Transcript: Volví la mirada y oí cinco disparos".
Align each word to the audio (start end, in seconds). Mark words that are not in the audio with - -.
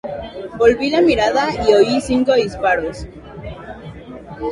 Volví 0.57 0.89
la 0.89 0.99
mirada 1.01 1.43
y 1.69 1.73
oí 1.75 2.01
cinco 2.01 2.33
disparos". 2.33 3.05